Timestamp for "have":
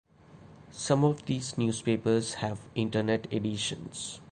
2.33-2.59